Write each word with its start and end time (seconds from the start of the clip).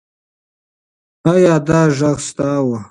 ایا 1.33 1.55
دا 1.67 1.81
غږ 1.97 2.17
ستا 2.27 2.51
و؟ 2.63 2.67